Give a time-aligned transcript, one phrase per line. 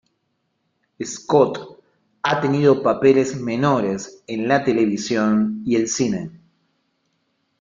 [1.05, 1.59] Scott
[2.23, 6.31] ha tenido papeles menores en la televisión y el cine.